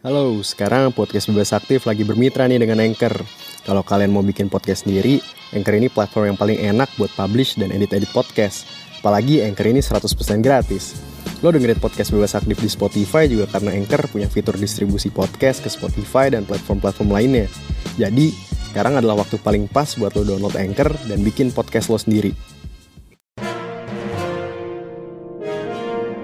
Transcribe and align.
Halo, 0.00 0.40
sekarang 0.40 0.96
podcast 0.96 1.28
Bebas 1.28 1.52
Aktif 1.52 1.84
lagi 1.84 2.08
bermitra 2.08 2.48
nih 2.48 2.56
dengan 2.56 2.80
Anchor. 2.80 3.20
Kalau 3.68 3.84
kalian 3.84 4.08
mau 4.08 4.24
bikin 4.24 4.48
podcast 4.48 4.88
sendiri, 4.88 5.20
Anchor 5.52 5.76
ini 5.76 5.92
platform 5.92 6.32
yang 6.32 6.38
paling 6.40 6.56
enak 6.56 6.88
buat 6.96 7.12
publish 7.12 7.60
dan 7.60 7.68
edit-edit 7.68 8.08
podcast. 8.08 8.64
Apalagi 9.04 9.44
Anchor 9.44 9.68
ini 9.68 9.84
100% 9.84 10.40
gratis. 10.40 10.96
Lo 11.44 11.52
dengerin 11.52 11.76
podcast 11.76 12.16
Bebas 12.16 12.32
Aktif 12.32 12.64
di 12.64 12.72
Spotify 12.72 13.28
juga 13.28 13.44
karena 13.52 13.76
Anchor 13.76 14.08
punya 14.08 14.24
fitur 14.24 14.56
distribusi 14.56 15.12
podcast 15.12 15.60
ke 15.60 15.68
Spotify 15.68 16.32
dan 16.32 16.48
platform-platform 16.48 17.12
lainnya. 17.12 17.44
Jadi, 18.00 18.32
sekarang 18.72 18.96
adalah 18.96 19.20
waktu 19.20 19.36
paling 19.36 19.68
pas 19.68 20.00
buat 20.00 20.16
lo 20.16 20.24
download 20.24 20.56
Anchor 20.56 20.96
dan 21.12 21.20
bikin 21.20 21.52
podcast 21.52 21.92
lo 21.92 22.00
sendiri. 22.00 22.32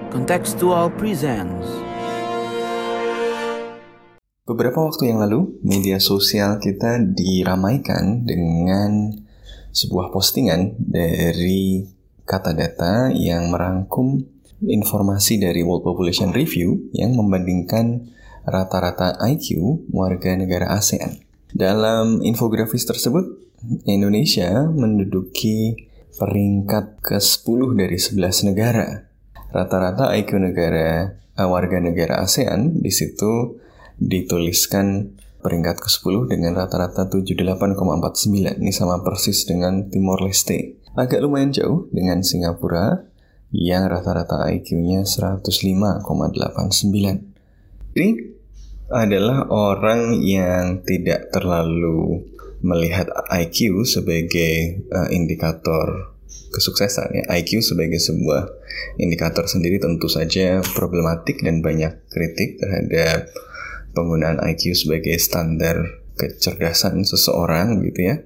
Contextual 0.08 0.88
Presents 0.96 1.95
Beberapa 4.46 4.78
waktu 4.78 5.10
yang 5.10 5.18
lalu, 5.26 5.58
media 5.66 5.98
sosial 5.98 6.62
kita 6.62 7.02
diramaikan 7.02 8.22
dengan 8.22 9.10
sebuah 9.74 10.14
postingan 10.14 10.78
dari 10.78 11.82
kata 12.22 12.54
data 12.54 13.10
yang 13.10 13.50
merangkum 13.50 14.22
informasi 14.62 15.42
dari 15.42 15.66
World 15.66 15.82
Population 15.82 16.30
Review 16.30 16.94
yang 16.94 17.18
membandingkan 17.18 18.06
rata-rata 18.46 19.18
IQ 19.26 19.82
warga 19.90 20.38
negara 20.38 20.78
ASEAN. 20.78 21.26
Dalam 21.50 22.22
infografis 22.22 22.86
tersebut, 22.86 23.26
Indonesia 23.82 24.62
menduduki 24.70 25.90
peringkat 26.22 27.02
ke-10 27.02 27.58
dari 27.74 27.98
11 27.98 28.54
negara. 28.54 29.10
Rata-rata 29.50 30.14
IQ 30.14 30.38
negara 30.38 31.18
eh, 31.18 31.48
warga 31.50 31.82
negara 31.82 32.22
ASEAN 32.22 32.78
di 32.78 32.94
situ 32.94 33.65
dituliskan 33.96 35.16
peringkat 35.40 35.78
ke-10 35.78 36.32
dengan 36.32 36.58
rata-rata 36.58 37.06
78,49. 37.06 38.58
Ini 38.58 38.72
sama 38.74 39.06
persis 39.06 39.46
dengan 39.46 39.86
Timor 39.88 40.26
Leste. 40.26 40.82
Agak 40.96 41.20
lumayan 41.22 41.52
jauh 41.52 41.86
dengan 41.92 42.24
Singapura 42.24 43.04
yang 43.54 43.86
rata-rata 43.86 44.50
IQ-nya 44.50 45.06
105,89. 45.06 47.94
Ini 47.96 48.36
adalah 48.90 49.46
orang 49.50 50.22
yang 50.22 50.82
tidak 50.86 51.34
terlalu 51.34 52.22
melihat 52.62 53.10
IQ 53.30 53.86
sebagai 53.86 54.86
uh, 54.90 55.08
indikator 55.12 56.14
kesuksesan 56.26 57.12
ya 57.12 57.24
IQ 57.36 57.60
sebagai 57.60 58.00
sebuah 58.00 58.48
indikator 58.96 59.44
sendiri 59.44 59.76
tentu 59.76 60.08
saja 60.08 60.64
problematik 60.72 61.44
dan 61.44 61.60
banyak 61.60 62.00
kritik 62.08 62.56
terhadap 62.56 63.28
penggunaan 63.96 64.44
IQ 64.44 64.76
sebagai 64.76 65.16
standar 65.16 66.04
kecerdasan 66.16 67.04
seseorang 67.04 67.84
gitu 67.84 68.12
ya 68.12 68.16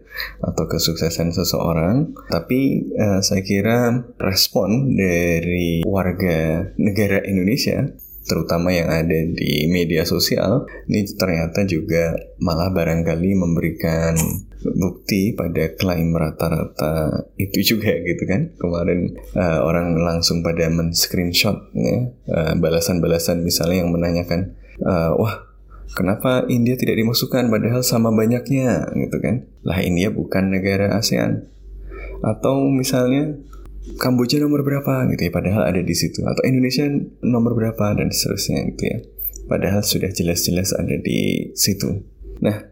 atau 0.41 0.65
kesuksesan 0.71 1.35
seseorang. 1.35 2.15
Tapi 2.31 2.91
uh, 2.95 3.21
saya 3.21 3.43
kira 3.43 4.07
respon 4.17 4.95
dari 4.95 5.83
warga 5.85 6.71
negara 6.79 7.23
Indonesia 7.27 7.91
terutama 8.21 8.71
yang 8.71 8.87
ada 8.87 9.27
di 9.27 9.67
media 9.67 10.07
sosial 10.07 10.63
ini 10.87 11.03
ternyata 11.19 11.67
juga 11.67 12.15
malah 12.39 12.71
barangkali 12.71 13.35
memberikan 13.35 14.15
bukti 14.61 15.35
pada 15.35 15.75
klaim 15.75 16.15
rata-rata 16.15 17.27
itu 17.35 17.75
juga 17.75 17.91
gitu 17.91 18.23
kan. 18.31 18.55
Kemarin 18.55 19.19
uh, 19.35 19.67
orang 19.67 19.98
langsung 19.98 20.47
pada 20.47 20.71
men-screenshot 20.71 21.75
ya 21.75 22.15
uh, 22.31 22.55
balasan-balasan 22.55 23.43
misalnya 23.43 23.83
yang 23.83 23.91
menanyakan 23.91 24.55
uh, 24.87 25.11
wah 25.19 25.50
Kenapa 25.91 26.46
India 26.46 26.78
tidak 26.78 26.96
dimasukkan 27.02 27.50
padahal 27.50 27.83
sama 27.83 28.14
banyaknya 28.14 28.94
gitu 28.94 29.19
kan? 29.19 29.50
Lah 29.66 29.83
India 29.83 30.14
bukan 30.14 30.55
negara 30.55 30.94
ASEAN. 30.94 31.50
Atau 32.22 32.69
misalnya 32.70 33.34
Kamboja 33.80 34.39
nomor 34.39 34.61
berapa 34.61 35.08
gitu 35.08 35.24
ya 35.24 35.33
padahal 35.33 35.64
ada 35.64 35.80
di 35.80 35.96
situ 35.96 36.20
atau 36.20 36.45
Indonesia 36.45 36.84
nomor 37.24 37.56
berapa 37.56 37.96
dan 37.96 38.12
seterusnya 38.12 38.68
gitu 38.70 38.83
ya. 38.86 38.98
Padahal 39.50 39.83
sudah 39.83 40.12
jelas-jelas 40.14 40.77
ada 40.77 40.95
di 40.95 41.50
situ. 41.58 42.06
Nah, 42.39 42.70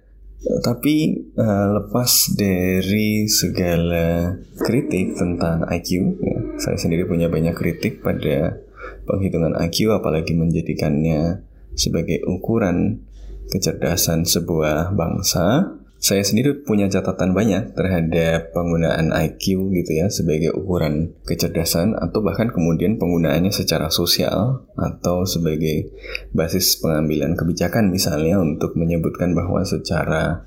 tapi 0.62 1.26
uh, 1.34 1.82
lepas 1.82 2.38
dari 2.38 3.26
segala 3.26 4.38
kritik 4.62 5.18
tentang 5.18 5.66
IQ, 5.66 6.22
ya, 6.22 6.38
saya 6.62 6.78
sendiri 6.78 7.02
punya 7.10 7.26
banyak 7.26 7.58
kritik 7.58 7.98
pada 7.98 8.62
penghitungan 9.10 9.58
IQ 9.58 9.90
apalagi 9.90 10.38
menjadikannya 10.38 11.42
sebagai 11.74 12.22
ukuran 12.30 13.07
kecerdasan 13.48 14.28
sebuah 14.28 14.92
bangsa, 14.92 15.78
saya 15.98 16.22
sendiri 16.22 16.62
punya 16.62 16.86
catatan 16.86 17.34
banyak 17.34 17.74
terhadap 17.74 18.54
penggunaan 18.54 19.10
IQ 19.10 19.74
gitu 19.74 19.98
ya 19.98 20.06
sebagai 20.06 20.54
ukuran 20.54 21.10
kecerdasan 21.26 21.98
atau 21.98 22.22
bahkan 22.22 22.54
kemudian 22.54 23.02
penggunaannya 23.02 23.50
secara 23.50 23.90
sosial 23.90 24.62
atau 24.78 25.26
sebagai 25.26 25.90
basis 26.30 26.78
pengambilan 26.78 27.34
kebijakan 27.34 27.90
misalnya 27.90 28.38
untuk 28.38 28.78
menyebutkan 28.78 29.34
bahwa 29.34 29.66
secara 29.66 30.46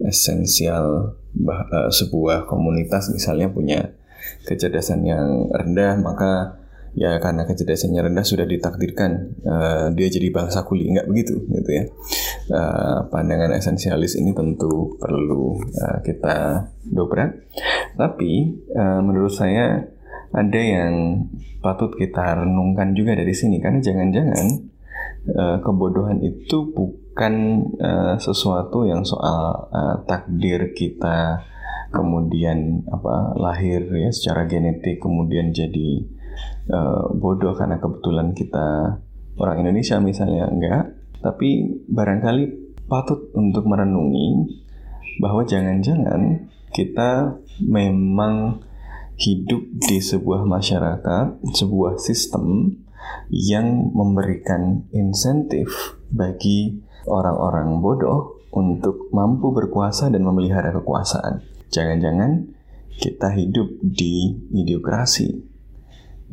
esensial 0.00 1.12
uh, 1.44 1.90
sebuah 1.92 2.48
komunitas 2.48 3.12
misalnya 3.12 3.52
punya 3.52 3.92
kecerdasan 4.48 5.04
yang 5.04 5.52
rendah 5.52 6.00
maka 6.00 6.56
ya 6.96 7.20
karena 7.20 7.44
kecerdasannya 7.44 8.08
rendah 8.08 8.24
sudah 8.24 8.48
ditakdirkan 8.48 9.36
uh, 9.44 9.86
dia 9.92 10.08
jadi 10.08 10.32
bangsa 10.32 10.64
kuli 10.64 10.88
nggak 10.88 11.06
begitu 11.06 11.44
gitu 11.52 11.70
ya. 11.70 11.84
Uh, 12.48 12.98
pandangan 13.12 13.52
esensialis 13.52 14.16
ini 14.16 14.32
tentu 14.32 14.96
perlu 14.96 15.60
uh, 15.60 16.00
kita 16.00 16.72
dobrak. 16.88 17.46
Tapi 18.00 18.32
uh, 18.72 19.04
menurut 19.04 19.30
saya 19.30 19.84
ada 20.32 20.60
yang 20.60 21.28
patut 21.60 21.92
kita 21.94 22.42
renungkan 22.42 22.96
juga 22.96 23.12
dari 23.12 23.36
sini 23.36 23.60
karena 23.60 23.84
jangan-jangan 23.84 24.46
uh, 25.36 25.56
kebodohan 25.60 26.24
itu 26.24 26.72
bukan 26.72 27.66
uh, 27.76 28.16
sesuatu 28.16 28.88
yang 28.88 29.04
soal 29.04 29.68
uh, 29.68 29.96
takdir 30.08 30.72
kita 30.72 31.44
kemudian 31.92 32.84
apa 32.90 33.36
lahir 33.38 33.86
ya 33.94 34.10
secara 34.10 34.44
genetik 34.44 34.98
kemudian 35.00 35.54
jadi 35.54 36.15
uh, 36.70 37.10
bodoh 37.14 37.54
karena 37.54 37.78
kebetulan 37.78 38.32
kita 38.34 38.98
orang 39.36 39.62
Indonesia 39.62 40.00
misalnya 40.00 40.48
enggak, 40.48 40.96
tapi 41.20 41.80
barangkali 41.90 42.44
patut 42.86 43.30
untuk 43.34 43.66
merenungi 43.66 44.56
bahwa 45.18 45.42
jangan-jangan 45.42 46.50
kita 46.70 47.40
memang 47.64 48.60
hidup 49.16 49.64
di 49.88 49.98
sebuah 49.98 50.44
masyarakat, 50.44 51.40
sebuah 51.56 51.96
sistem 51.96 52.76
yang 53.32 53.90
memberikan 53.96 54.84
insentif 54.92 55.96
bagi 56.12 56.84
orang-orang 57.08 57.80
bodoh 57.80 58.44
untuk 58.52 59.08
mampu 59.12 59.52
berkuasa 59.52 60.12
dan 60.12 60.20
memelihara 60.24 60.72
kekuasaan. 60.72 61.40
Jangan-jangan 61.72 62.52
kita 62.96 63.32
hidup 63.36 63.68
di 63.82 64.36
idiokrasi 64.52 65.55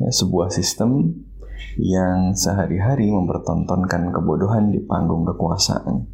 ya, 0.00 0.10
sebuah 0.10 0.50
sistem 0.50 1.14
yang 1.78 2.34
sehari-hari 2.34 3.10
mempertontonkan 3.10 4.14
kebodohan 4.14 4.70
di 4.70 4.78
panggung 4.82 5.26
kekuasaan. 5.26 6.06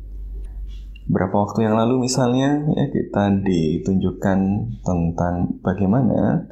Berapa 1.10 1.34
waktu 1.42 1.66
yang 1.66 1.74
lalu 1.74 2.06
misalnya 2.06 2.62
ya 2.70 2.86
kita 2.86 3.42
ditunjukkan 3.42 4.38
tentang 4.86 5.58
bagaimana 5.58 6.46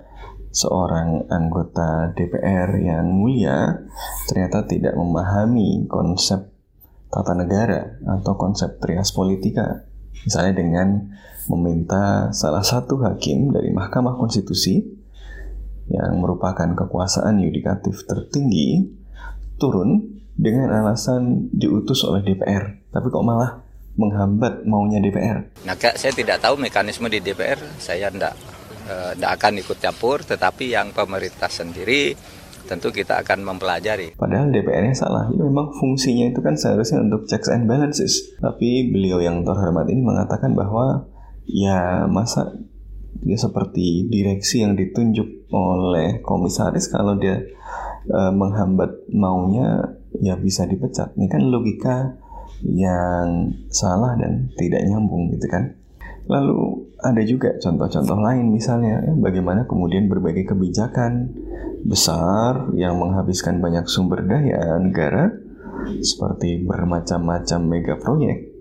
seorang 0.51 1.31
anggota 1.31 2.11
DPR 2.19 2.75
yang 2.83 3.07
mulia 3.07 3.87
ternyata 4.27 4.67
tidak 4.67 4.99
memahami 4.99 5.87
konsep 5.87 6.51
tata 7.07 7.33
negara 7.39 8.03
atau 8.19 8.35
konsep 8.35 8.83
trias 8.83 9.15
politika. 9.15 9.87
Misalnya 10.27 10.59
dengan 10.59 10.89
meminta 11.47 12.35
salah 12.35 12.67
satu 12.67 12.99
hakim 13.07 13.55
dari 13.55 13.71
Mahkamah 13.71 14.19
Konstitusi 14.19 14.98
yang 15.89 16.21
merupakan 16.21 16.69
kekuasaan 16.77 17.41
yudikatif 17.41 18.05
tertinggi 18.05 18.93
turun 19.57 20.21
dengan 20.39 20.71
alasan 20.71 21.51
diutus 21.51 22.05
oleh 22.07 22.23
DPR. 22.23 22.89
Tapi 22.93 23.07
kok 23.11 23.25
malah 23.27 23.65
menghambat 23.99 24.63
maunya 24.63 25.03
DPR? 25.03 25.51
Nah, 25.67 25.75
saya 25.75 26.15
tidak 26.15 26.39
tahu 26.39 26.55
mekanisme 26.55 27.11
di 27.11 27.19
DPR, 27.19 27.59
saya 27.83 28.09
tidak 28.15 28.39
tidak 28.89 29.31
eh, 29.31 29.37
akan 29.37 29.53
ikut 29.61 29.79
campur, 29.83 30.25
tetapi 30.25 30.73
yang 30.73 30.95
pemerintah 30.97 31.51
sendiri 31.51 32.17
tentu 32.69 32.93
kita 32.93 33.25
akan 33.25 33.49
mempelajari. 33.49 34.13
Padahal 34.17 34.53
DPR-nya 34.53 34.93
salah. 34.93 35.25
Ya, 35.33 35.41
memang 35.41 35.73
fungsinya 35.73 36.29
itu 36.29 36.41
kan 36.45 36.53
seharusnya 36.53 37.01
untuk 37.01 37.25
checks 37.25 37.49
and 37.49 37.65
balances. 37.65 38.37
Tapi 38.37 38.93
beliau 38.93 39.25
yang 39.25 39.41
terhormat 39.41 39.89
ini 39.89 40.05
mengatakan 40.05 40.53
bahwa 40.53 41.09
ya 41.49 42.05
masa 42.13 42.53
dia 43.23 43.39
seperti 43.39 44.07
direksi 44.07 44.63
yang 44.63 44.79
ditunjuk 44.79 45.51
oleh 45.51 46.23
komisaris 46.23 46.87
kalau 46.91 47.19
dia 47.19 47.43
e, 48.07 48.21
menghambat 48.31 49.11
maunya 49.11 49.99
ya 50.23 50.39
bisa 50.39 50.65
dipecat. 50.65 51.15
Ini 51.19 51.27
kan 51.27 51.43
logika 51.51 51.97
yang 52.67 53.55
salah 53.71 54.19
dan 54.19 54.51
tidak 54.59 54.83
nyambung 54.87 55.31
gitu 55.35 55.47
kan. 55.51 55.79
Lalu 56.29 56.93
ada 57.01 57.23
juga 57.25 57.57
contoh-contoh 57.57 58.19
lain 58.21 58.53
misalnya 58.53 59.01
ya, 59.01 59.13
bagaimana 59.17 59.65
kemudian 59.65 60.11
berbagai 60.13 60.45
kebijakan 60.53 61.33
besar 61.87 62.69
yang 62.77 63.01
menghabiskan 63.01 63.63
banyak 63.63 63.87
sumber 63.89 64.27
daya 64.27 64.77
negara 64.77 65.33
seperti 66.03 66.67
bermacam-macam 66.67 67.61
mega 67.65 67.95
proyek 67.97 68.58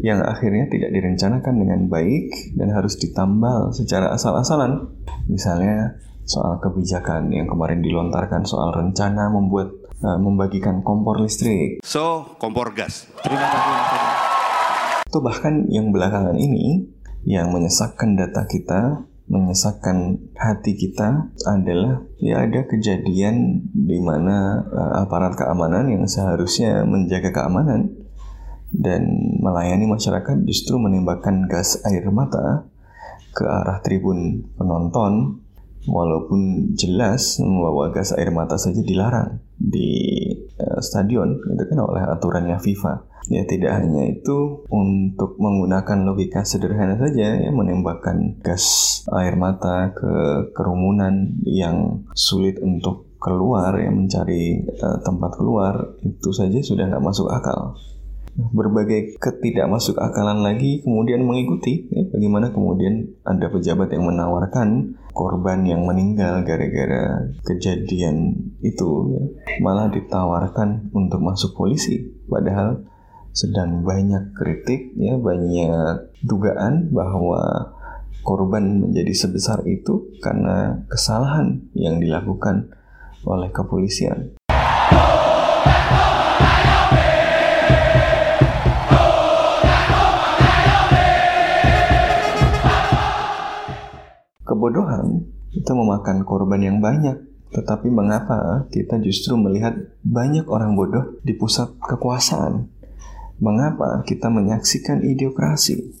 yang 0.00 0.22
akhirnya 0.22 0.70
tidak 0.70 0.90
direncanakan 0.94 1.54
dengan 1.58 1.80
baik 1.90 2.54
dan 2.54 2.68
harus 2.72 2.96
ditambal 2.96 3.72
secara 3.74 4.14
asal-asalan. 4.14 4.92
Misalnya 5.28 5.98
soal 6.28 6.60
kebijakan 6.60 7.32
yang 7.32 7.48
kemarin 7.48 7.80
dilontarkan 7.80 8.44
soal 8.44 8.72
rencana 8.76 9.32
membuat 9.32 9.72
uh, 10.04 10.18
membagikan 10.20 10.84
kompor 10.84 11.18
listrik. 11.24 11.80
So, 11.80 12.36
kompor 12.36 12.76
gas. 12.76 13.08
Terima 13.24 13.48
kasih. 13.48 13.76
Atau 15.08 15.24
bahkan 15.24 15.64
yang 15.72 15.88
belakangan 15.88 16.36
ini 16.36 16.84
yang 17.24 17.48
menyesakkan 17.48 18.12
data 18.12 18.44
kita, 18.44 19.08
menyesakkan 19.28 20.20
hati 20.36 20.76
kita 20.76 21.32
adalah 21.48 22.04
ya 22.20 22.44
ada 22.44 22.64
kejadian 22.64 23.64
di 23.72 24.00
mana 24.00 24.64
uh, 24.68 25.04
aparat 25.04 25.36
keamanan 25.36 25.88
yang 25.88 26.04
seharusnya 26.04 26.84
menjaga 26.84 27.32
keamanan 27.32 27.92
dan 28.72 29.08
melayani 29.40 29.88
masyarakat 29.88 30.44
justru 30.44 30.76
menembakkan 30.76 31.48
gas 31.48 31.80
air 31.88 32.04
mata 32.12 32.68
ke 33.32 33.44
arah 33.44 33.80
tribun 33.80 34.44
penonton 34.56 35.40
walaupun 35.88 36.72
jelas 36.76 37.40
membawa 37.40 37.88
gas 37.94 38.12
air 38.12 38.28
mata 38.28 38.60
saja 38.60 38.84
dilarang 38.84 39.40
di 39.56 40.28
uh, 40.60 40.80
stadion 40.84 41.40
itu 41.48 41.64
kan 41.64 41.78
oleh 41.80 42.02
aturannya 42.04 42.60
FIFA 42.60 43.08
Ya 43.28 43.44
tidak 43.44 43.84
hanya 43.84 44.08
itu, 44.08 44.64
untuk 44.72 45.36
menggunakan 45.36 46.08
logika 46.08 46.48
sederhana 46.48 46.96
saja 46.96 47.36
ya 47.36 47.52
menembakkan 47.52 48.40
gas 48.40 48.64
air 49.12 49.36
mata 49.36 49.92
ke 49.92 50.48
kerumunan 50.56 51.36
yang 51.44 52.08
sulit 52.16 52.56
untuk 52.64 53.12
keluar 53.20 53.76
ya 53.76 53.92
mencari 53.92 54.64
uh, 54.80 54.98
tempat 55.04 55.36
keluar 55.36 55.74
itu 56.00 56.32
saja 56.32 56.56
sudah 56.64 56.88
nggak 56.88 57.04
masuk 57.04 57.28
akal. 57.28 57.76
Berbagai 58.38 59.18
ketidakmasuk 59.18 59.98
akalan 59.98 60.46
lagi 60.46 60.78
kemudian 60.86 61.26
mengikuti 61.26 61.90
ya, 61.90 62.06
bagaimana 62.06 62.54
kemudian 62.54 63.18
ada 63.26 63.50
pejabat 63.50 63.90
yang 63.90 64.06
menawarkan 64.06 64.94
korban 65.10 65.66
yang 65.66 65.82
meninggal 65.82 66.46
gara-gara 66.46 67.34
kejadian 67.42 68.38
itu 68.62 69.10
ya, 69.10 69.22
malah 69.58 69.90
ditawarkan 69.90 70.94
untuk 70.94 71.18
masuk 71.18 71.58
polisi 71.58 72.14
padahal 72.30 72.86
sedang 73.34 73.82
banyak 73.82 74.30
kritik 74.38 74.94
ya 74.94 75.18
banyak 75.18 76.14
dugaan 76.22 76.94
bahwa 76.94 77.74
korban 78.22 78.86
menjadi 78.86 79.26
sebesar 79.26 79.66
itu 79.66 80.14
karena 80.22 80.86
kesalahan 80.86 81.66
yang 81.74 81.98
dilakukan 81.98 82.70
oleh 83.26 83.50
kepolisian. 83.50 84.38
Kebodohan 94.48 95.28
itu 95.52 95.68
memakan 95.76 96.24
korban 96.24 96.64
yang 96.64 96.80
banyak, 96.80 97.20
tetapi 97.52 97.92
mengapa 97.92 98.64
kita 98.72 98.96
justru 99.04 99.36
melihat 99.36 99.76
banyak 100.00 100.48
orang 100.48 100.72
bodoh 100.72 101.20
di 101.20 101.36
pusat 101.36 101.76
kekuasaan? 101.84 102.72
Mengapa 103.44 104.00
kita 104.08 104.32
menyaksikan 104.32 105.04
ideokrasi? 105.04 105.92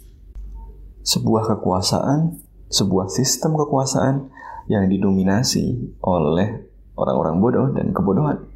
Sebuah 1.04 1.44
kekuasaan, 1.56 2.40
sebuah 2.72 3.12
sistem 3.12 3.52
kekuasaan 3.52 4.32
yang 4.72 4.88
didominasi 4.88 5.96
oleh 6.00 6.72
orang-orang 6.96 7.36
bodoh 7.44 7.66
dan 7.76 7.92
kebodohan. 7.92 8.48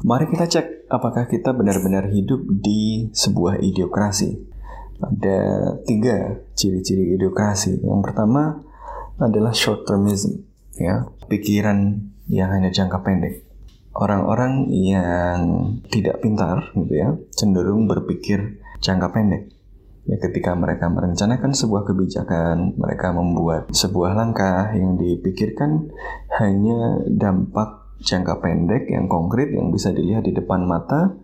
Mari 0.00 0.32
kita 0.32 0.48
cek 0.48 0.88
apakah 0.88 1.28
kita 1.28 1.52
benar-benar 1.52 2.08
hidup 2.08 2.40
di 2.60 3.12
sebuah 3.12 3.60
ideokrasi. 3.60 4.32
Ada 4.96 5.40
tiga 5.84 6.40
ciri-ciri 6.56 7.16
ideokrasi. 7.16 7.84
Yang 7.84 8.00
pertama 8.00 8.64
adalah 9.16 9.52
short 9.56 9.88
termism, 9.88 10.44
ya, 10.76 11.08
pikiran 11.30 12.10
yang 12.26 12.50
hanya 12.50 12.70
jangka 12.70 13.00
pendek. 13.02 13.46
Orang-orang 13.96 14.68
yang 14.68 15.40
tidak 15.88 16.20
pintar 16.20 16.68
gitu 16.76 16.92
ya 16.92 17.16
cenderung 17.32 17.88
berpikir 17.88 18.60
jangka 18.84 19.08
pendek. 19.08 19.48
Ya 20.06 20.20
ketika 20.20 20.52
mereka 20.54 20.86
merencanakan 20.92 21.56
sebuah 21.56 21.88
kebijakan 21.88 22.76
mereka 22.76 23.10
membuat 23.16 23.72
sebuah 23.72 24.14
langkah 24.14 24.70
yang 24.76 25.00
dipikirkan 25.00 25.90
hanya 26.38 27.02
dampak 27.08 27.88
jangka 28.04 28.38
pendek 28.38 28.92
yang 28.92 29.08
konkret 29.08 29.50
yang 29.50 29.72
bisa 29.72 29.90
dilihat 29.90 30.28
di 30.28 30.36
depan 30.36 30.62
mata 30.68 31.16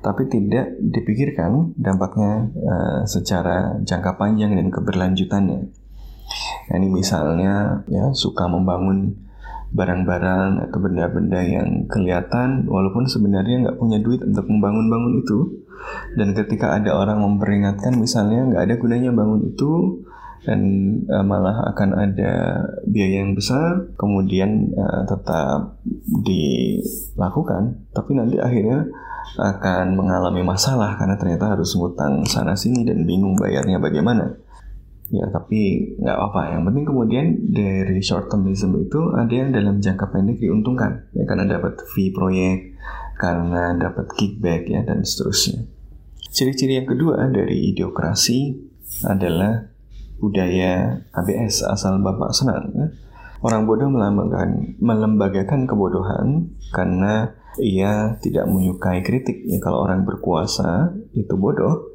tapi 0.00 0.30
tidak 0.30 0.72
dipikirkan 0.80 1.76
dampaknya 1.76 2.48
uh, 2.56 3.02
secara 3.04 3.76
jangka 3.84 4.16
panjang 4.16 4.56
dan 4.56 4.72
keberlanjutannya. 4.72 5.79
Ini 6.70 6.86
misalnya 6.86 7.82
ya 7.90 8.14
suka 8.14 8.46
membangun 8.46 9.18
barang-barang 9.70 10.66
atau 10.66 10.78
benda-benda 10.82 11.40
yang 11.46 11.86
kelihatan 11.86 12.66
walaupun 12.66 13.06
sebenarnya 13.06 13.66
nggak 13.66 13.78
punya 13.78 13.98
duit 14.02 14.22
untuk 14.22 14.46
membangun-bangun 14.46 15.22
itu. 15.22 15.38
Dan 16.14 16.36
ketika 16.36 16.76
ada 16.76 16.92
orang 16.92 17.24
memperingatkan 17.24 17.96
misalnya 17.96 18.44
nggak 18.46 18.62
ada 18.68 18.74
gunanya 18.76 19.10
bangun 19.16 19.48
itu 19.48 20.04
dan 20.44 20.60
uh, 21.08 21.24
malah 21.24 21.68
akan 21.72 21.90
ada 22.00 22.32
biaya 22.88 23.20
yang 23.24 23.36
besar 23.36 23.92
kemudian 24.00 24.72
uh, 24.72 25.04
tetap 25.04 25.76
dilakukan 26.24 27.84
tapi 27.92 28.16
nanti 28.16 28.40
akhirnya 28.40 28.88
akan 29.36 30.00
mengalami 30.00 30.40
masalah 30.40 30.96
karena 30.96 31.20
ternyata 31.20 31.52
harus 31.52 31.76
ngutang 31.76 32.24
sana 32.24 32.56
sini 32.56 32.88
dan 32.88 33.04
bingung 33.04 33.36
bayarnya 33.36 33.76
bagaimana 33.76 34.40
Ya 35.10 35.26
tapi 35.26 35.90
nggak 35.98 36.18
apa 36.22 36.54
Yang 36.54 36.62
penting 36.70 36.84
kemudian 36.86 37.26
dari 37.50 37.98
short 37.98 38.30
termism 38.30 38.78
itu 38.78 39.10
ada 39.10 39.34
yang 39.34 39.50
dalam 39.50 39.82
jangka 39.82 40.06
pendek 40.06 40.38
diuntungkan 40.38 41.10
ya 41.10 41.26
karena 41.26 41.58
dapat 41.58 41.82
fee 41.90 42.14
proyek, 42.14 42.78
karena 43.18 43.74
dapat 43.74 44.06
kickback 44.14 44.70
ya 44.70 44.86
dan 44.86 45.02
seterusnya. 45.02 45.66
Ciri-ciri 46.30 46.78
yang 46.78 46.86
kedua 46.86 47.26
dari 47.26 47.74
ideokrasi 47.74 48.54
adalah 49.02 49.66
budaya 50.22 51.02
ABS 51.10 51.66
asal 51.66 51.98
bapak 51.98 52.30
senang. 52.30 52.70
Ya. 52.76 52.86
Orang 53.40 53.64
bodoh 53.64 53.88
melambangkan, 53.88 54.76
melembagakan 54.78 55.64
kebodohan 55.64 56.52
karena 56.76 57.34
ia 57.58 58.20
tidak 58.20 58.46
menyukai 58.46 59.00
kritik. 59.02 59.42
Ya, 59.48 59.58
kalau 59.58 59.82
orang 59.82 60.04
berkuasa 60.04 60.92
itu 61.16 61.34
bodoh, 61.34 61.89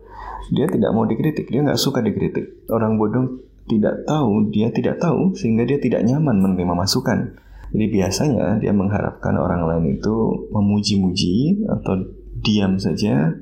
dia 0.53 0.69
tidak 0.69 0.91
mau 0.93 1.07
dikritik, 1.09 1.49
dia 1.49 1.65
nggak 1.65 1.79
suka 1.79 2.03
dikritik. 2.05 2.67
Orang 2.69 3.01
bodoh 3.01 3.41
tidak 3.65 4.05
tahu, 4.05 4.53
dia 4.53 4.69
tidak 4.69 5.01
tahu 5.01 5.33
sehingga 5.33 5.65
dia 5.65 5.81
tidak 5.81 6.05
nyaman 6.05 6.37
menerima 6.37 6.73
masukan. 6.77 7.33
Jadi 7.73 7.85
biasanya 7.91 8.61
dia 8.61 8.71
mengharapkan 8.71 9.35
orang 9.35 9.65
lain 9.65 9.97
itu 9.97 10.47
memuji-muji 10.53 11.65
atau 11.65 12.07
diam 12.39 12.77
saja 12.77 13.33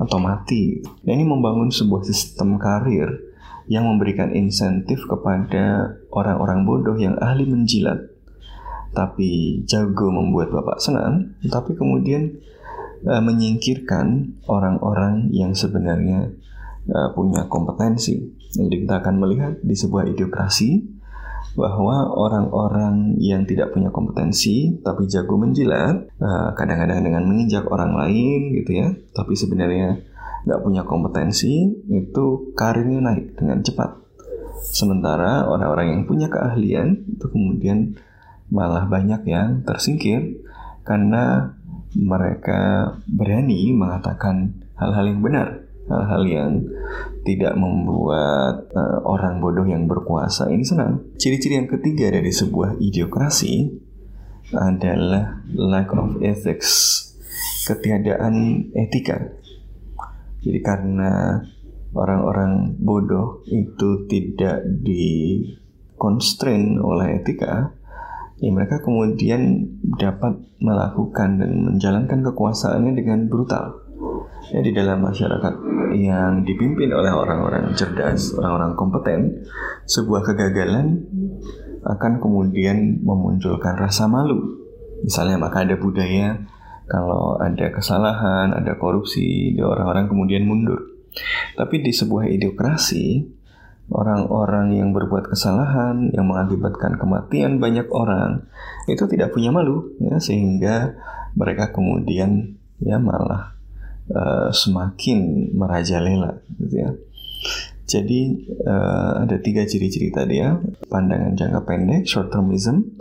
atau 0.00 0.18
mati. 0.18 0.80
Nah, 1.04 1.12
ini 1.12 1.24
membangun 1.28 1.68
sebuah 1.68 2.02
sistem 2.08 2.56
karir 2.56 3.36
yang 3.68 3.84
memberikan 3.84 4.32
insentif 4.32 5.04
kepada 5.04 5.98
orang-orang 6.08 6.64
bodoh 6.64 6.96
yang 6.96 7.18
ahli 7.20 7.44
menjilat 7.44 8.16
tapi 8.96 9.60
jago 9.68 10.08
membuat 10.08 10.48
bapak 10.48 10.80
senang, 10.80 11.36
tapi 11.52 11.76
kemudian 11.76 12.40
uh, 13.04 13.22
menyingkirkan 13.22 14.38
orang-orang 14.48 15.28
yang 15.34 15.52
sebenarnya 15.52 16.32
uh, 16.88 17.12
punya 17.12 17.44
kompetensi. 17.50 18.32
Jadi 18.56 18.86
kita 18.86 19.04
akan 19.04 19.14
melihat 19.20 19.60
di 19.60 19.76
sebuah 19.76 20.08
ideokrasi 20.08 20.96
bahwa 21.56 22.12
orang-orang 22.12 23.16
yang 23.16 23.48
tidak 23.48 23.72
punya 23.72 23.88
kompetensi 23.88 24.76
tapi 24.84 25.08
jago 25.08 25.40
menjilat 25.40 26.04
kadang 26.20 26.52
kadang-kadang 26.52 27.00
dengan 27.00 27.24
menginjak 27.24 27.64
orang 27.72 27.96
lain 27.96 28.52
gitu 28.60 28.76
ya 28.76 28.92
tapi 29.16 29.32
sebenarnya 29.32 30.04
nggak 30.44 30.60
punya 30.60 30.84
kompetensi 30.84 31.64
itu 31.88 32.52
karirnya 32.52 33.00
naik 33.00 33.40
dengan 33.40 33.64
cepat 33.64 33.96
sementara 34.62 35.48
orang-orang 35.48 35.96
yang 35.96 36.02
punya 36.04 36.28
keahlian 36.28 37.08
itu 37.08 37.26
kemudian 37.32 37.96
malah 38.52 38.86
banyak 38.86 39.26
yang 39.26 39.64
tersingkir 39.66 40.38
karena 40.86 41.56
mereka 41.96 42.92
berani 43.08 43.72
mengatakan 43.72 44.52
hal-hal 44.76 45.08
yang 45.08 45.20
benar, 45.24 45.48
hal-hal 45.88 46.22
yang 46.28 46.52
tidak 47.24 47.56
membuat 47.56 48.68
uh, 48.76 49.00
orang 49.08 49.40
bodoh 49.40 49.64
yang 49.64 49.88
berkuasa 49.88 50.52
ini 50.52 50.62
senang. 50.62 51.00
Ciri-ciri 51.16 51.56
yang 51.56 51.70
ketiga 51.70 52.12
dari 52.12 52.28
sebuah 52.28 52.76
ideokrasi 52.76 53.72
adalah 54.52 55.42
lack 55.56 55.90
of 55.96 56.20
ethics, 56.20 57.02
ketiadaan 57.66 58.68
etika. 58.76 59.32
Jadi 60.44 60.60
karena 60.62 61.42
orang-orang 61.96 62.76
bodoh 62.78 63.42
itu 63.48 64.06
tidak 64.06 64.62
di 64.84 65.42
constrain 65.96 66.78
oleh 66.78 67.18
etika, 67.24 67.72
ya 68.40 68.50
mereka 68.52 68.84
kemudian 68.84 69.64
dapat 69.96 70.36
melakukan 70.60 71.40
dan 71.40 71.50
menjalankan 71.72 72.20
kekuasaannya 72.32 72.92
dengan 72.96 73.28
brutal. 73.32 73.84
Ya, 74.54 74.62
di 74.62 74.70
dalam 74.70 75.02
masyarakat 75.02 75.54
yang 75.98 76.46
dipimpin 76.46 76.94
oleh 76.94 77.10
orang-orang 77.10 77.74
cerdas, 77.74 78.30
orang-orang 78.38 78.78
kompeten, 78.78 79.42
sebuah 79.90 80.22
kegagalan 80.22 81.02
akan 81.82 82.22
kemudian 82.22 83.02
memunculkan 83.02 83.74
rasa 83.74 84.06
malu. 84.06 84.62
Misalnya 85.02 85.38
maka 85.38 85.66
ada 85.66 85.74
budaya 85.74 86.46
kalau 86.86 87.34
ada 87.42 87.74
kesalahan, 87.74 88.54
ada 88.54 88.78
korupsi, 88.78 89.58
orang-orang 89.58 90.06
kemudian 90.06 90.46
mundur. 90.46 90.78
Tapi 91.58 91.82
di 91.82 91.90
sebuah 91.90 92.30
idiokrasi, 92.30 93.35
orang-orang 93.86 94.74
yang 94.74 94.90
berbuat 94.90 95.30
kesalahan 95.30 96.10
yang 96.10 96.26
mengakibatkan 96.26 96.98
kematian 96.98 97.62
banyak 97.62 97.86
orang 97.94 98.50
itu 98.90 99.06
tidak 99.06 99.30
punya 99.30 99.54
malu 99.54 99.94
ya 100.02 100.18
sehingga 100.18 100.98
mereka 101.38 101.70
kemudian 101.70 102.58
ya 102.82 102.98
malah 102.98 103.54
uh, 104.10 104.50
semakin 104.50 105.50
merajalela 105.54 106.42
gitu 106.58 106.76
ya. 106.82 106.90
Jadi 107.86 108.50
uh, 108.66 109.22
ada 109.22 109.38
tiga 109.38 109.62
ciri-ciri 109.62 110.10
tadi 110.10 110.42
ya 110.42 110.58
pandangan 110.90 111.38
jangka 111.38 111.60
pendek 111.62 112.02
short 112.10 112.34
termism 112.34 112.98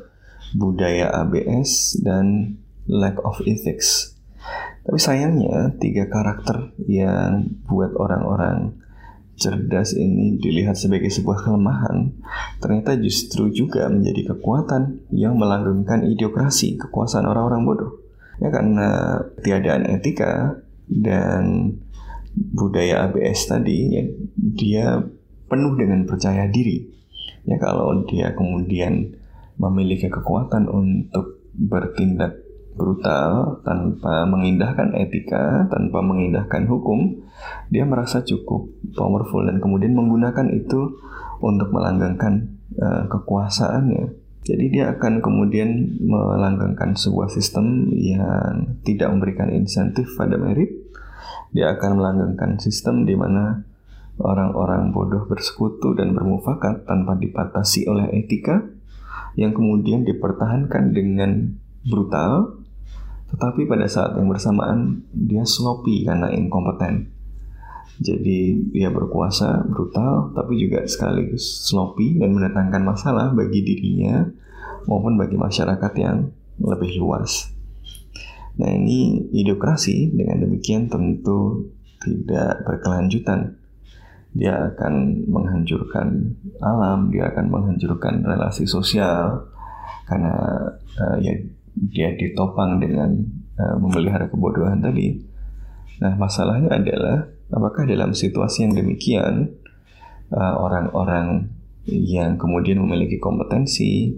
budaya 0.53 1.09
ABS 1.25 1.97
dan 2.05 2.57
lack 2.85 3.17
of 3.25 3.41
ethics. 3.49 4.13
Tapi 4.85 5.01
sayangnya 5.01 5.73
tiga 5.81 6.05
karakter 6.05 6.69
yang 6.85 7.57
buat 7.65 7.97
orang-orang 7.97 8.84
cerdas 9.35 9.91
ini 9.91 10.39
dilihat 10.39 10.79
sebagai 10.79 11.11
sebuah 11.11 11.43
kelemahan, 11.43 12.15
ternyata 12.63 12.95
justru 12.95 13.51
juga 13.51 13.91
menjadi 13.91 14.35
kekuatan 14.35 15.11
yang 15.11 15.35
melanggengkan 15.35 16.07
idiokrasi, 16.07 16.79
kekuasaan 16.79 17.27
orang-orang 17.27 17.61
bodoh. 17.67 17.91
Ya 18.39 18.51
karena 18.51 19.19
tiadaan 19.43 19.87
etika 19.87 20.59
dan 20.87 21.75
budaya 22.35 23.11
ABS 23.11 23.47
tadi, 23.47 23.79
ya, 23.95 24.03
dia 24.35 24.85
penuh 25.47 25.73
dengan 25.75 26.07
percaya 26.07 26.47
diri. 26.47 26.87
Ya 27.45 27.59
kalau 27.59 28.07
dia 28.07 28.33
kemudian 28.33 29.15
memiliki 29.59 30.07
kekuatan 30.11 30.67
untuk 30.67 31.43
bertindak 31.55 32.44
brutal 32.75 33.63
tanpa 33.63 34.27
mengindahkan 34.27 34.91
etika, 34.99 35.65
tanpa 35.71 36.03
mengindahkan 36.03 36.67
hukum, 36.67 37.23
dia 37.71 37.87
merasa 37.87 38.21
cukup 38.21 38.67
powerful 38.93 39.43
dan 39.47 39.63
kemudian 39.63 39.95
menggunakan 39.95 40.51
itu 40.51 40.99
untuk 41.39 41.71
melanggengkan 41.71 42.59
uh, 42.77 43.07
kekuasaannya. 43.07 44.21
Jadi 44.45 44.65
dia 44.69 44.93
akan 44.93 45.25
kemudian 45.25 45.97
melanggengkan 46.05 46.93
sebuah 46.93 47.33
sistem 47.33 47.89
yang 47.97 48.77
tidak 48.85 49.09
memberikan 49.09 49.49
insentif 49.49 50.05
pada 50.13 50.37
merit. 50.37 50.69
Dia 51.49 51.73
akan 51.73 51.97
melanggengkan 51.97 52.61
sistem 52.61 53.09
di 53.09 53.17
mana 53.17 53.65
orang-orang 54.21 54.93
bodoh 54.93 55.25
bersekutu 55.25 55.97
dan 55.97 56.13
bermufakat 56.13 56.85
tanpa 56.85 57.17
dipatasi 57.17 57.89
oleh 57.89 58.05
etika 58.13 58.61
yang 59.33 59.51
kemudian 59.51 60.07
dipertahankan 60.07 60.93
dengan 60.93 61.57
brutal 61.83 62.64
tetapi 63.35 63.67
pada 63.67 63.83
saat 63.83 64.15
yang 64.15 64.31
bersamaan 64.31 65.03
dia 65.11 65.43
sloppy 65.43 66.07
karena 66.07 66.31
inkompeten. 66.31 67.11
Jadi 67.99 68.71
dia 68.71 68.87
berkuasa 68.87 69.67
brutal 69.67 70.31
tapi 70.31 70.55
juga 70.55 70.87
sekaligus 70.87 71.67
sloppy 71.67 72.15
dan 72.15 72.31
mendatangkan 72.31 72.83
masalah 72.87 73.35
bagi 73.35 73.59
dirinya 73.59 74.23
maupun 74.87 75.19
bagi 75.19 75.35
masyarakat 75.35 75.93
yang 75.99 76.31
lebih 76.63 76.95
luas. 77.03 77.51
Nah 78.55 78.71
ini 78.71 79.27
idiokrasi 79.35 80.15
dengan 80.15 80.47
demikian 80.47 80.87
tentu 80.87 81.71
tidak 81.99 82.63
berkelanjutan. 82.63 83.59
Dia 84.31 84.71
akan 84.71 85.27
menghancurkan 85.27 86.39
alam, 86.63 87.11
dia 87.11 87.31
akan 87.35 87.51
menghancurkan 87.51 88.23
relasi 88.23 88.63
sosial 88.63 89.51
karena 90.07 90.35
uh, 90.99 91.17
ya 91.19 91.35
dia 91.75 92.15
ditopang 92.15 92.79
dengan 92.79 93.11
uh, 93.59 93.75
memelihara 93.77 94.31
kebodohan 94.31 94.79
tadi. 94.79 95.19
Nah, 95.99 96.15
masalahnya 96.15 96.75
adalah 96.75 97.27
apakah 97.51 97.87
dalam 97.87 98.15
situasi 98.15 98.67
yang 98.67 98.73
demikian 98.75 99.55
uh, 100.31 100.55
orang-orang 100.59 101.51
yang 101.85 102.39
kemudian 102.39 102.81
memiliki 102.81 103.21
kompetensi, 103.21 104.15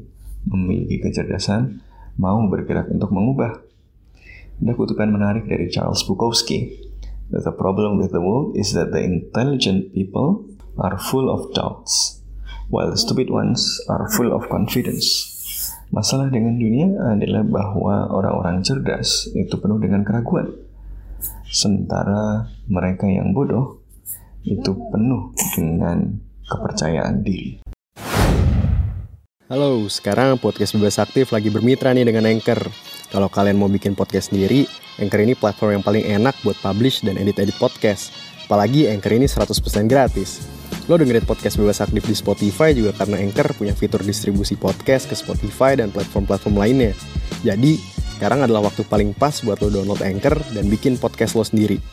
memiliki 0.47 1.03
kecerdasan, 1.03 1.83
mau 2.17 2.39
bergerak 2.47 2.87
untuk 2.89 3.11
mengubah. 3.11 3.61
Ada 4.57 4.73
kutukan 4.73 5.09
menarik 5.11 5.45
dari 5.45 5.69
Charles 5.69 6.01
Bukowski. 6.07 6.89
The 7.29 7.53
problem 7.53 7.99
with 7.99 8.15
the 8.15 8.23
world 8.23 8.55
is 8.55 8.71
that 8.73 8.95
the 8.95 9.03
intelligent 9.03 9.91
people 9.91 10.47
are 10.79 10.95
full 10.97 11.27
of 11.27 11.51
doubts, 11.51 12.23
while 12.71 12.89
the 12.89 12.97
stupid 12.97 13.27
ones 13.29 13.83
are 13.91 14.07
full 14.15 14.31
of 14.31 14.47
confidence. 14.47 15.36
Masalah 15.87 16.27
dengan 16.27 16.59
dunia 16.59 17.15
adalah 17.15 17.47
bahwa 17.47 18.11
orang-orang 18.11 18.59
cerdas 18.59 19.31
itu 19.31 19.55
penuh 19.55 19.79
dengan 19.79 20.03
keraguan. 20.03 20.51
Sementara 21.47 22.51
mereka 22.67 23.07
yang 23.07 23.31
bodoh 23.31 23.79
itu 24.43 24.75
penuh 24.91 25.31
dengan 25.55 26.19
kepercayaan 26.43 27.23
diri. 27.23 27.63
Halo, 29.47 29.87
sekarang 29.87 30.35
podcast 30.35 30.75
Bebas 30.75 30.99
Aktif 30.99 31.31
lagi 31.31 31.47
bermitra 31.47 31.95
nih 31.95 32.03
dengan 32.03 32.27
Anchor. 32.27 32.67
Kalau 33.07 33.31
kalian 33.31 33.55
mau 33.55 33.71
bikin 33.71 33.95
podcast 33.95 34.35
sendiri, 34.35 34.67
Anchor 34.99 35.23
ini 35.23 35.39
platform 35.39 35.79
yang 35.79 35.85
paling 35.87 36.03
enak 36.03 36.35
buat 36.43 36.59
publish 36.59 36.99
dan 37.07 37.15
edit-edit 37.15 37.55
podcast. 37.55 38.11
Apalagi 38.43 38.91
Anchor 38.91 39.15
ini 39.15 39.23
100% 39.23 39.87
gratis. 39.87 40.56
Lo 40.87 40.95
dengerin 40.95 41.27
podcast 41.27 41.59
bebas 41.59 41.83
aktif 41.83 41.99
di 42.07 42.15
Spotify 42.15 42.71
juga 42.71 42.95
karena 42.95 43.19
Anchor 43.19 43.51
punya 43.59 43.75
fitur 43.75 43.99
distribusi 44.07 44.55
podcast 44.55 45.11
ke 45.11 45.19
Spotify 45.19 45.75
dan 45.75 45.91
platform-platform 45.91 46.55
lainnya. 46.55 46.95
Jadi, 47.43 47.75
sekarang 48.15 48.47
adalah 48.47 48.71
waktu 48.71 48.87
paling 48.87 49.11
pas 49.11 49.35
buat 49.43 49.59
lo 49.59 49.67
download 49.67 49.99
Anchor 49.99 50.39
dan 50.55 50.71
bikin 50.71 50.95
podcast 50.95 51.35
lo 51.35 51.43
sendiri. 51.43 51.83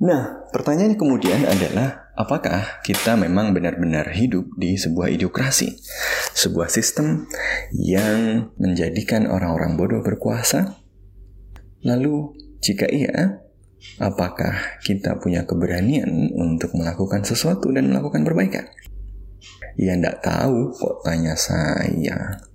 Nah, 0.00 0.48
pertanyaan 0.48 0.96
kemudian 0.96 1.44
adalah 1.44 2.08
apakah 2.16 2.80
kita 2.80 3.20
memang 3.20 3.52
benar-benar 3.52 4.16
hidup 4.16 4.48
di 4.56 4.80
sebuah 4.80 5.12
idiokrasi? 5.12 5.76
Sebuah 6.32 6.72
sistem 6.72 7.28
yang 7.76 8.48
menjadikan 8.56 9.28
orang-orang 9.28 9.76
bodoh 9.76 10.00
berkuasa? 10.00 10.80
Lalu, 11.84 12.32
jika 12.64 12.88
iya, 12.88 13.44
Apakah 13.96 14.80
kita 14.84 15.16
punya 15.16 15.48
keberanian 15.48 16.30
untuk 16.36 16.76
melakukan 16.76 17.24
sesuatu 17.24 17.72
dan 17.72 17.88
melakukan 17.88 18.22
perbaikan? 18.22 18.68
Ya 19.76 19.96
tidak 19.96 20.24
tahu 20.24 20.72
kok 20.72 21.04
tanya 21.04 21.36
saya. 21.36 22.45